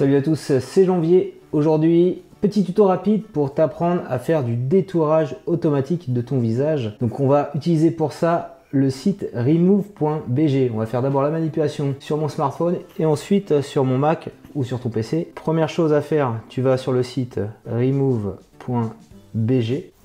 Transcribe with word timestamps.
Salut 0.00 0.16
à 0.16 0.22
tous, 0.22 0.58
c'est 0.60 0.86
Janvier. 0.86 1.38
Aujourd'hui, 1.52 2.22
petit 2.40 2.64
tuto 2.64 2.86
rapide 2.86 3.22
pour 3.26 3.52
t'apprendre 3.52 4.00
à 4.08 4.18
faire 4.18 4.42
du 4.42 4.56
détourage 4.56 5.36
automatique 5.44 6.14
de 6.14 6.22
ton 6.22 6.38
visage. 6.38 6.96
Donc 7.02 7.20
on 7.20 7.28
va 7.28 7.50
utiliser 7.54 7.90
pour 7.90 8.14
ça 8.14 8.60
le 8.70 8.88
site 8.88 9.26
remove.bg. 9.34 10.70
On 10.72 10.78
va 10.78 10.86
faire 10.86 11.02
d'abord 11.02 11.20
la 11.20 11.28
manipulation 11.28 11.96
sur 12.00 12.16
mon 12.16 12.28
smartphone 12.28 12.78
et 12.98 13.04
ensuite 13.04 13.60
sur 13.60 13.84
mon 13.84 13.98
Mac 13.98 14.30
ou 14.54 14.64
sur 14.64 14.80
ton 14.80 14.88
PC. 14.88 15.30
Première 15.34 15.68
chose 15.68 15.92
à 15.92 16.00
faire, 16.00 16.40
tu 16.48 16.62
vas 16.62 16.78
sur 16.78 16.92
le 16.92 17.02
site 17.02 17.38
remove.bg. 17.66 18.94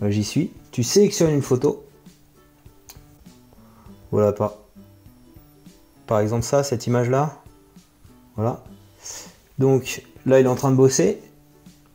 J'y 0.01 0.23
suis. 0.25 0.51
Tu 0.71 0.83
sélectionnes 0.83 1.33
une 1.33 1.41
photo. 1.41 1.85
Voilà, 4.11 4.33
pas. 4.33 4.61
Par 6.05 6.19
exemple 6.19 6.43
ça, 6.43 6.63
cette 6.63 6.85
image-là. 6.85 7.41
Voilà. 8.35 8.61
Donc 9.59 10.03
là, 10.25 10.39
il 10.39 10.45
est 10.45 10.49
en 10.49 10.55
train 10.55 10.71
de 10.71 10.75
bosser. 10.75 11.21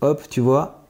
Hop, 0.00 0.22
tu 0.28 0.40
vois. 0.40 0.86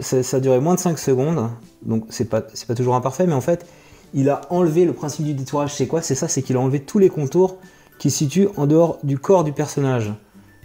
Ça, 0.00 0.36
a 0.36 0.40
duré 0.40 0.58
moins 0.60 0.74
de 0.74 0.80
5 0.80 0.98
secondes. 0.98 1.50
Donc 1.82 2.06
c'est 2.10 2.24
pas, 2.24 2.40
pas 2.40 2.74
toujours 2.74 2.94
imparfait, 2.94 3.26
mais 3.26 3.34
en 3.34 3.40
fait, 3.40 3.66
il 4.14 4.30
a 4.30 4.40
enlevé 4.50 4.84
le 4.84 4.92
principe 4.92 5.26
du 5.26 5.34
détourage. 5.34 5.74
C'est 5.74 5.86
quoi? 5.86 6.02
C'est 6.02 6.14
ça, 6.14 6.28
c'est 6.28 6.42
qu'il 6.42 6.56
a 6.56 6.60
enlevé 6.60 6.80
tous 6.80 6.98
les 6.98 7.08
contours 7.08 7.58
qui 7.98 8.10
se 8.10 8.18
situent 8.18 8.48
en 8.56 8.66
dehors 8.66 8.98
du 9.02 9.18
corps 9.18 9.44
du 9.44 9.52
personnage. 9.52 10.12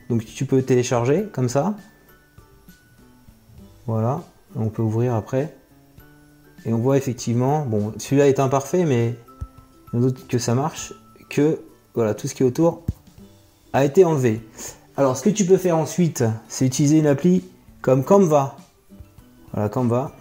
Donc 0.09 0.25
tu 0.25 0.45
peux 0.45 0.61
télécharger 0.61 1.27
comme 1.31 1.49
ça. 1.49 1.75
Voilà. 3.85 4.21
On 4.55 4.69
peut 4.69 4.81
ouvrir 4.81 5.13
après. 5.13 5.55
Et 6.65 6.73
on 6.73 6.79
voit 6.79 6.97
effectivement, 6.97 7.65
bon, 7.65 7.93
celui-là 7.97 8.27
est 8.27 8.39
imparfait, 8.39 8.85
mais 8.85 9.15
il 9.93 9.99
y 9.99 10.03
a 10.03 10.05
d'autres 10.05 10.27
que 10.27 10.37
ça 10.37 10.55
marche, 10.55 10.93
que 11.29 11.61
voilà, 11.93 12.13
tout 12.13 12.27
ce 12.27 12.35
qui 12.35 12.43
est 12.43 12.45
autour 12.45 12.83
a 13.73 13.85
été 13.85 14.03
enlevé. 14.03 14.41
Alors, 14.99 15.15
ce 15.15 15.21
que 15.21 15.29
tu 15.29 15.45
peux 15.45 15.57
faire 15.57 15.77
ensuite, 15.77 16.23
c'est 16.47 16.65
utiliser 16.65 16.97
une 16.97 17.05
appli 17.05 17.43
comme 17.81 18.03
Canva. 18.03 18.57
Voilà, 19.53 19.69
Canva. 19.69 20.11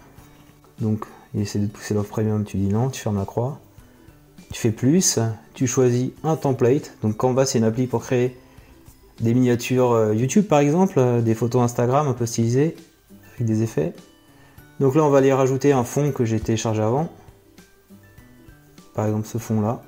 Donc, 0.79 1.05
il 1.33 1.41
essaie 1.41 1.57
de 1.57 1.65
pousser 1.65 1.95
l'offre 1.95 2.11
premium, 2.11 2.43
tu 2.45 2.57
dis 2.57 2.67
non, 2.67 2.89
tu 2.91 3.01
fermes 3.01 3.17
la 3.17 3.25
croix. 3.25 3.59
Tu 4.51 4.61
fais 4.61 4.71
plus, 4.71 5.17
tu 5.55 5.65
choisis 5.65 6.11
un 6.23 6.35
template. 6.35 6.95
Donc, 7.01 7.17
Canva, 7.17 7.47
c'est 7.47 7.57
une 7.57 7.63
appli 7.63 7.87
pour 7.87 8.03
créer 8.03 8.37
des 9.19 9.33
miniatures 9.33 9.93
euh, 9.93 10.13
YouTube, 10.13 10.45
par 10.45 10.59
exemple, 10.59 10.99
euh, 10.99 11.21
des 11.21 11.33
photos 11.33 11.63
Instagram 11.63 12.07
un 12.07 12.13
peu 12.13 12.27
stylisées, 12.27 12.75
avec 13.33 13.47
des 13.47 13.63
effets. 13.63 13.93
Donc 14.79 14.93
là, 14.93 15.03
on 15.03 15.09
va 15.09 15.17
aller 15.17 15.33
rajouter 15.33 15.71
un 15.71 15.83
fond 15.83 16.11
que 16.11 16.23
j'ai 16.23 16.39
téléchargé 16.39 16.83
avant. 16.83 17.09
Par 18.93 19.07
exemple, 19.07 19.27
ce 19.27 19.39
fond-là. 19.39 19.81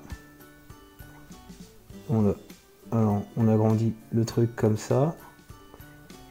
On, 2.10 2.34
alors, 2.92 3.22
on 3.38 3.48
agrandit 3.48 3.94
le 4.12 4.26
truc 4.26 4.56
comme 4.56 4.78
ça. 4.78 5.16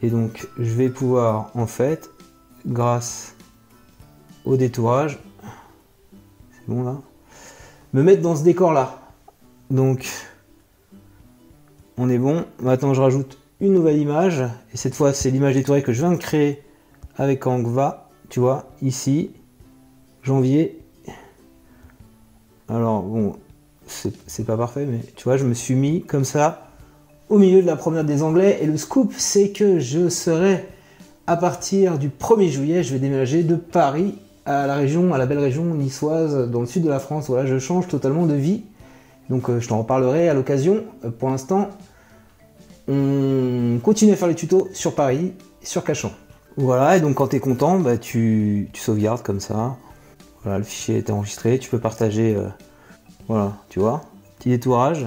Et 0.01 0.09
donc, 0.09 0.47
je 0.57 0.73
vais 0.73 0.89
pouvoir, 0.89 1.51
en 1.53 1.67
fait, 1.67 2.09
grâce 2.65 3.35
au 4.45 4.57
détourage, 4.57 5.19
c'est 6.51 6.67
bon 6.67 6.83
là, 6.83 6.97
me 7.93 8.03
mettre 8.03 8.21
dans 8.21 8.35
ce 8.35 8.43
décor-là. 8.43 8.99
Donc, 9.69 10.07
on 11.97 12.09
est 12.09 12.17
bon. 12.17 12.45
Maintenant, 12.61 12.93
je 12.93 13.01
rajoute 13.01 13.37
une 13.59 13.73
nouvelle 13.73 13.97
image. 13.97 14.41
Et 14.73 14.77
cette 14.77 14.95
fois, 14.95 15.13
c'est 15.13 15.31
l'image 15.31 15.55
détourée 15.55 15.83
que 15.83 15.93
je 15.93 16.01
viens 16.01 16.11
de 16.11 16.17
créer 16.17 16.63
avec 17.17 17.41
Canva 17.41 18.09
tu 18.29 18.39
vois, 18.39 18.71
ici, 18.81 19.31
janvier. 20.21 20.79
Alors, 22.67 23.01
bon, 23.01 23.35
c'est 23.89 24.45
pas 24.45 24.57
parfait, 24.57 24.85
mais 24.85 24.99
tu 25.15 25.23
vois, 25.23 25.37
je 25.37 25.45
me 25.45 25.53
suis 25.53 25.75
mis 25.75 26.03
comme 26.03 26.25
ça 26.25 26.69
au 27.29 27.37
milieu 27.37 27.61
de 27.61 27.67
la 27.67 27.75
promenade 27.75 28.07
des 28.07 28.23
Anglais. 28.23 28.59
Et 28.61 28.65
le 28.65 28.77
scoop, 28.77 29.13
c'est 29.17 29.49
que 29.49 29.79
je 29.79 30.09
serai 30.09 30.67
à 31.27 31.37
partir 31.37 31.99
du 31.99 32.09
1er 32.09 32.49
juillet, 32.49 32.83
je 32.83 32.93
vais 32.93 32.99
déménager 32.99 33.43
de 33.43 33.55
Paris 33.55 34.15
à 34.45 34.65
la 34.65 34.75
région, 34.75 35.13
à 35.13 35.17
la 35.17 35.27
belle 35.27 35.39
région 35.39 35.63
niçoise, 35.63 36.49
dans 36.49 36.61
le 36.61 36.65
sud 36.65 36.83
de 36.83 36.89
la 36.89 36.99
France. 36.99 37.27
Voilà, 37.27 37.45
je 37.45 37.59
change 37.59 37.87
totalement 37.87 38.25
de 38.25 38.33
vie. 38.33 38.63
Donc, 39.29 39.47
euh, 39.47 39.59
je 39.59 39.67
t'en 39.67 39.77
reparlerai 39.77 40.27
à 40.27 40.33
l'occasion. 40.33 40.83
Euh, 41.05 41.11
pour 41.11 41.29
l'instant, 41.29 41.69
on 42.87 43.77
continue 43.83 44.13
à 44.13 44.15
faire 44.15 44.27
les 44.27 44.35
tutos 44.35 44.67
sur 44.73 44.95
Paris, 44.95 45.33
sur 45.61 45.83
Cachan. 45.83 46.11
Voilà, 46.57 46.97
et 46.97 46.99
donc 46.99 47.15
quand 47.15 47.27
tu 47.27 47.35
es 47.35 47.39
content, 47.39 47.79
bah, 47.79 47.97
tu, 47.97 48.69
sauvegardes 48.73 49.21
comme 49.21 49.39
ça. 49.39 49.77
Voilà, 50.43 50.57
le 50.57 50.63
fichier 50.63 50.97
est 50.97 51.11
enregistré, 51.11 51.59
tu 51.59 51.69
peux 51.69 51.79
partager. 51.79 52.35
Euh, 52.35 52.47
voilà, 53.29 53.53
tu 53.69 53.79
vois, 53.79 54.01
petit 54.39 54.49
détourage. 54.49 55.05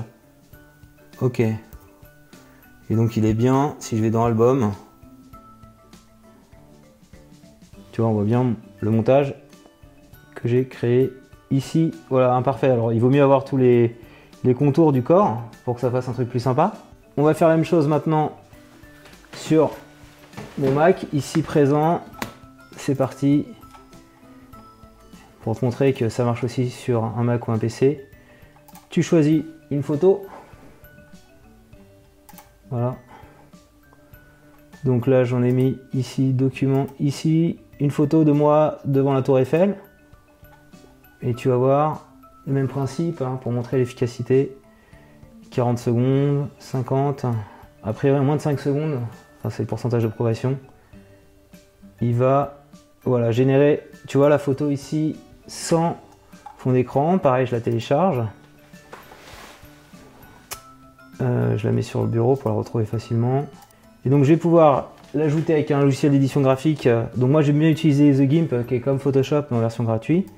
Ok. 1.21 1.41
Et 1.41 2.95
donc 2.95 3.17
il 3.17 3.25
est 3.25 3.35
bien, 3.35 3.75
si 3.81 3.99
je 3.99 4.03
vais 4.03 4.11
dans 4.11 4.25
album, 4.25 4.73
tu 7.91 8.01
vois, 8.01 8.11
on 8.11 8.15
voit 8.15 8.25
bien 8.25 8.55
le 8.81 8.91
montage 8.91 9.35
que 10.37 10.47
j'ai 10.47 10.69
créé 10.69 11.13
ici. 11.51 11.91
Voilà, 12.11 12.35
imparfait. 12.35 12.71
Alors 12.71 12.93
il 12.93 13.01
vaut 13.01 13.11
mieux 13.11 13.23
avoir 13.23 13.45
tous 13.45 13.57
les, 13.57 13.99
les 14.45 14.55
contours 14.55 14.93
du 14.93 15.03
corps 15.03 15.43
pour 15.65 15.75
que 15.75 15.81
ça 15.81 15.91
fasse 15.91 16.09
un 16.09 16.13
truc 16.13 16.29
plus 16.31 16.41
sympa. 16.41 16.75
On 17.17 17.25
va 17.25 17.35
faire 17.35 17.49
la 17.49 17.57
même 17.57 17.65
chose 17.65 17.89
maintenant 17.89 18.37
sur 19.35 19.73
mon 20.59 20.71
Mac 20.71 21.07
ici 21.13 21.43
présent. 21.43 22.03
C'est 22.77 22.95
parti. 22.95 23.47
Pour 25.43 25.59
te 25.59 25.65
montrer 25.65 25.93
que 25.93 26.09
ça 26.09 26.25
marche 26.25 26.45
aussi 26.45 26.71
sur 26.71 27.03
un 27.05 27.25
Mac 27.25 27.49
ou 27.49 27.51
un 27.51 27.59
PC. 27.59 28.12
Tu 28.93 29.03
choisis 29.03 29.43
une 29.73 29.83
photo. 29.83 30.25
Voilà. 32.71 32.95
Donc 34.85 35.09
là, 35.09 35.25
j'en 35.25 35.43
ai 35.43 35.51
mis 35.51 35.79
ici, 35.93 36.33
document, 36.33 36.87
ici, 37.01 37.59
une 37.81 37.91
photo 37.91 38.23
de 38.23 38.33
moi 38.33 38.79
devant 38.85 39.15
la 39.15 39.23
tour 39.23 39.41
Eiffel. 39.41 39.77
Et 41.23 41.35
tu 41.35 41.49
vas 41.49 41.57
voir 41.57 42.07
le 42.47 42.53
même 42.53 42.69
principe 42.69 43.21
hein, 43.23 43.41
pour 43.43 43.51
montrer 43.51 43.79
l'efficacité. 43.79 44.57
40 45.51 45.79
secondes, 45.79 46.49
50, 46.59 47.27
après 47.83 48.13
moins 48.21 48.37
de 48.37 48.41
5 48.41 48.61
secondes, 48.61 49.01
c'est 49.51 49.63
le 49.63 49.67
pourcentage 49.67 50.03
de 50.03 50.09
progression, 50.09 50.59
il 52.01 52.15
va 52.15 52.65
voilà, 53.05 53.33
générer, 53.33 53.83
tu 54.07 54.19
vois 54.19 54.29
la 54.29 54.39
photo 54.39 54.71
ici 54.71 55.17
sans 55.47 55.99
fond 56.57 56.73
d'écran, 56.73 57.19
pareil 57.19 57.47
je 57.47 57.53
la 57.53 57.61
télécharge, 57.61 58.23
euh, 61.23 61.57
je 61.57 61.67
la 61.67 61.73
mets 61.73 61.83
sur 61.83 62.03
le 62.03 62.09
bureau 62.09 62.37
pour 62.37 62.51
la 62.51 62.57
retrouver 62.57 62.85
facilement, 62.85 63.47
et 64.05 64.11
donc 64.11 64.25
je 64.25 64.29
vais 64.33 64.37
pouvoir 64.37 64.93
l'ajouter 65.15 65.55
avec 65.55 65.71
un 65.71 65.81
logiciel 65.81 66.13
d'édition 66.13 66.41
graphique, 66.41 66.89
donc 67.17 67.31
moi 67.31 67.43
j'aime 67.43 67.59
bien 67.59 67.71
utiliser 67.71 68.13
The 68.13 68.29
Gimp 68.29 68.67
qui 68.67 68.75
est 68.75 68.81
comme 68.81 68.99
Photoshop 68.99 69.45
en 69.51 69.61
version 69.61 69.85
gratuite, 69.85 70.29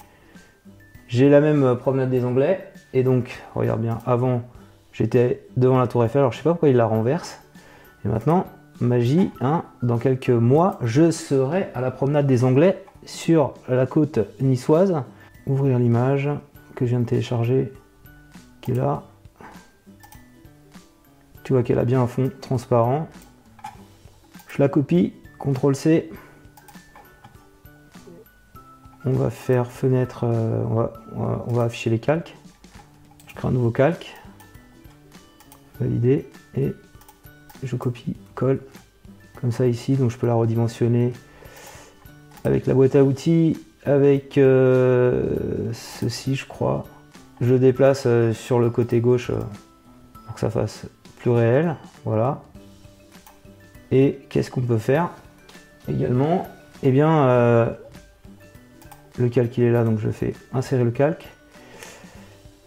j'ai 1.09 1.29
la 1.29 1.41
même 1.41 1.77
promenade 1.77 2.11
des 2.11 2.25
onglets, 2.25 2.61
et 2.93 3.03
donc 3.03 3.43
regarde 3.55 3.81
bien, 3.81 3.99
avant 4.07 4.43
j'étais 4.93 5.47
devant 5.57 5.79
la 5.79 5.87
tour 5.87 6.05
Eiffel, 6.05 6.21
alors 6.21 6.33
je 6.33 6.39
sais 6.39 6.45
pas 6.45 6.51
pourquoi 6.51 6.69
il 6.69 6.77
la 6.77 6.87
renverse, 6.87 7.41
et 8.05 8.09
maintenant 8.09 8.47
magie, 8.81 9.31
hein, 9.41 9.65
dans 9.83 9.99
quelques 9.99 10.31
mois, 10.31 10.79
je 10.83 11.11
serai 11.11 11.69
à 11.75 11.81
la 11.81 11.91
promenade 11.91 12.27
des 12.27 12.45
Anglais 12.45 12.83
sur 13.05 13.55
la 13.69 13.87
côte 13.87 14.19
niçoise. 14.41 14.95
Ouvrir 15.47 15.79
l'image 15.79 16.31
que 16.75 16.87
je 16.87 16.91
viens 16.91 17.01
de 17.01 17.05
télécharger, 17.05 17.73
qui 18.61 18.73
est 18.73 18.75
là. 18.75 19.03
Tu 21.45 21.53
vois 21.53 21.63
qu'elle 21.63 21.79
a 21.79 21.85
bien 21.85 22.01
un 22.01 22.07
fond 22.07 22.31
transparent. 22.41 23.07
Je 24.49 24.63
la 24.63 24.69
copie, 24.69 25.13
CTRL 25.39 25.75
C. 25.77 26.11
On 29.05 29.13
va 29.13 29.29
faire 29.29 29.71
fenêtre, 29.71 30.25
euh, 30.25 30.89
on, 31.15 31.53
va, 31.53 31.65
afficher 31.65 31.91
les 31.91 31.99
calques. 31.99 32.35
Je 33.27 33.35
crée 33.35 33.49
un 33.49 33.51
nouveau 33.51 33.71
calque. 33.71 34.15
Valider 35.79 36.27
et 36.57 36.73
je 37.63 37.77
copie, 37.77 38.17
colle, 38.35 38.61
comme 39.41 39.53
ça 39.53 39.67
ici, 39.67 39.97
donc 39.97 40.11
je 40.11 40.17
peux 40.17 40.27
la 40.27 40.35
redimensionner 40.35 41.13
avec 42.45 42.67
la 42.67 42.75
boîte 42.75 42.95
à 42.95 43.03
outils, 43.03 43.59
avec 43.85 44.39
euh, 44.39 45.73
ceci 45.73 46.37
je 46.37 46.47
crois. 46.47 46.85
Je 47.41 47.55
déplace 47.57 48.05
euh, 48.07 48.33
sur 48.33 48.61
le 48.61 48.71
côté 48.71 49.01
gauche 49.01 49.31
pour 50.27 50.35
que 50.35 50.41
ça 50.41 50.49
fasse 50.49 50.87
réel, 51.31 51.77
voilà. 52.05 52.43
Et 53.91 54.21
qu'est-ce 54.29 54.51
qu'on 54.51 54.63
peut 54.63 54.79
faire 54.79 55.11
également? 55.89 56.47
Eh 56.83 56.91
bien, 56.91 57.77
le 59.19 59.29
calque 59.29 59.57
il 59.59 59.65
est 59.65 59.73
là, 59.73 59.85
donc 59.85 59.99
je 59.99 60.11
fais 60.11 60.35
insérer 60.53 60.85
le 60.85 60.91
calque 60.91 61.29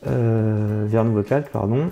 vers 0.04 1.04
nouveau 1.04 1.24
calque, 1.24 1.50
pardon. 1.50 1.92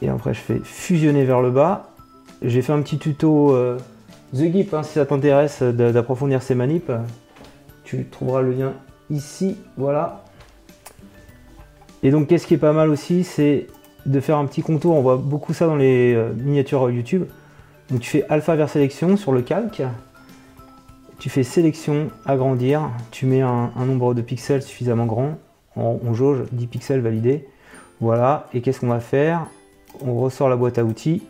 Et 0.00 0.08
après, 0.08 0.32
je 0.34 0.40
fais 0.40 0.60
fusionner 0.62 1.24
vers 1.24 1.40
le 1.40 1.50
bas. 1.50 1.90
J'ai 2.42 2.62
fait 2.62 2.72
un 2.72 2.82
petit 2.82 2.98
tuto 2.98 3.52
euh, 3.52 3.78
The 4.32 4.52
Gip, 4.52 4.72
hein, 4.72 4.84
si 4.84 4.92
ça 4.92 5.06
t'intéresse 5.06 5.62
d'approfondir 5.62 6.40
ces 6.42 6.54
manips. 6.54 6.92
Tu 7.82 8.04
trouveras 8.04 8.42
le 8.42 8.52
lien 8.52 8.74
ici, 9.10 9.56
voilà. 9.76 10.22
Et 12.04 12.12
donc, 12.12 12.28
qu'est-ce 12.28 12.46
qui 12.46 12.54
est 12.54 12.58
pas 12.58 12.72
mal 12.72 12.90
aussi, 12.90 13.24
c'est 13.24 13.66
de 14.08 14.20
faire 14.20 14.38
un 14.38 14.46
petit 14.46 14.62
contour. 14.62 14.96
On 14.96 15.02
voit 15.02 15.16
beaucoup 15.16 15.52
ça 15.52 15.66
dans 15.66 15.76
les 15.76 16.14
euh, 16.14 16.32
miniatures 16.32 16.90
YouTube. 16.90 17.24
Donc 17.90 18.00
tu 18.00 18.10
fais 18.10 18.24
alpha 18.28 18.56
vers 18.56 18.68
sélection 18.68 19.16
sur 19.16 19.32
le 19.32 19.42
calque. 19.42 19.82
Tu 21.18 21.30
fais 21.30 21.42
sélection, 21.42 22.08
agrandir. 22.26 22.90
Tu 23.10 23.26
mets 23.26 23.42
un, 23.42 23.70
nombre 23.76 24.14
de 24.14 24.22
pixels 24.22 24.62
suffisamment 24.62 25.06
grand. 25.06 25.38
On, 25.76 26.00
on 26.04 26.14
jauge 26.14 26.44
10 26.52 26.66
pixels 26.66 27.00
validé. 27.00 27.46
Voilà. 28.00 28.48
Et 28.54 28.60
qu'est-ce 28.60 28.80
qu'on 28.80 28.88
va 28.88 29.00
faire? 29.00 29.46
On 30.00 30.18
ressort 30.18 30.48
la 30.48 30.56
boîte 30.56 30.78
à 30.78 30.84
outils. 30.84 31.22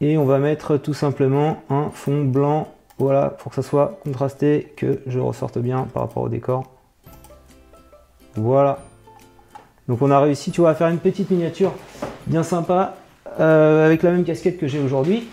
Et 0.00 0.16
on 0.16 0.24
va 0.24 0.38
mettre 0.38 0.76
tout 0.76 0.94
simplement 0.94 1.62
un 1.68 1.90
fond 1.90 2.24
blanc. 2.24 2.68
Voilà, 2.98 3.30
pour 3.30 3.50
que 3.50 3.56
ça 3.56 3.62
soit 3.62 3.98
contrasté, 4.04 4.74
que 4.76 5.00
je 5.06 5.18
ressorte 5.18 5.58
bien 5.58 5.88
par 5.92 6.02
rapport 6.02 6.22
au 6.22 6.28
décor. 6.28 6.64
Voilà. 8.34 8.78
Donc 9.88 10.02
on 10.02 10.10
a 10.10 10.20
réussi, 10.20 10.50
tu 10.50 10.60
vois, 10.60 10.70
à 10.70 10.74
faire 10.74 10.88
une 10.88 10.98
petite 10.98 11.30
miniature 11.30 11.72
bien 12.26 12.42
sympa 12.42 12.96
euh, 13.40 13.86
avec 13.86 14.02
la 14.02 14.12
même 14.12 14.24
casquette 14.24 14.58
que 14.58 14.66
j'ai 14.66 14.78
aujourd'hui. 14.78 15.28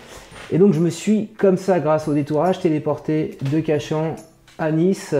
Et 0.50 0.58
donc 0.58 0.72
je 0.72 0.80
me 0.80 0.90
suis, 0.90 1.28
comme 1.38 1.56
ça, 1.56 1.80
grâce 1.80 2.08
au 2.08 2.14
détourage, 2.14 2.60
téléporté 2.60 3.38
de 3.52 3.60
Cachan 3.60 4.16
à 4.58 4.72
Nice 4.72 5.14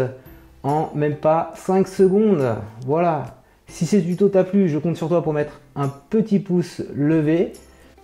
en 0.62 0.90
même 0.94 1.16
pas 1.16 1.52
5 1.56 1.86
secondes. 1.86 2.56
Voilà. 2.86 3.36
Si 3.66 3.84
ce 3.86 3.96
tuto 3.96 4.28
t'a 4.28 4.44
plu, 4.44 4.68
je 4.68 4.78
compte 4.78 4.96
sur 4.96 5.08
toi 5.08 5.22
pour 5.22 5.32
mettre 5.32 5.60
un 5.76 5.88
petit 5.88 6.38
pouce 6.38 6.82
levé. 6.94 7.52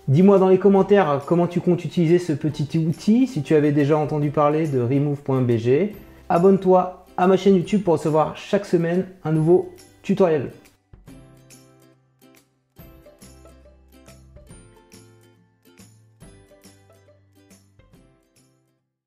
Dis-moi 0.06 0.38
dans 0.38 0.50
les 0.50 0.59
commentaires 0.59 1.23
comment 1.27 1.47
tu 1.47 1.61
comptes 1.61 1.85
utiliser 1.85 2.19
ce 2.19 2.35
petit 2.35 2.79
outil, 2.79 3.27
si 3.27 3.43
tu 3.43 3.55
avais 3.55 3.73
déjà 3.73 3.97
entendu 3.97 4.31
parler 4.31 4.67
de 4.67 4.81
remove.bg. 4.81 5.94
Abonne-toi 6.29 7.06
à 7.17 7.27
ma 7.27 7.37
chaîne 7.38 7.56
YouTube 7.56 7.82
pour 7.82 7.94
recevoir 7.94 8.37
chaque 8.37 8.67
semaine 8.67 9.06
un 9.25 9.32
nouveau 9.32 9.73
tutoriel. 10.03 10.50